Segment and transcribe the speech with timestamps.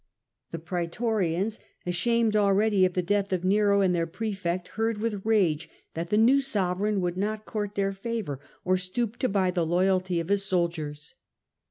[0.49, 5.21] The praetorians, ashamed already of the death of Nero and their prae fect, heard with
[5.23, 9.63] rage that the new sovereign would not court their favour or stoop to buy the
[9.63, 11.13] loyalty of his soldiers.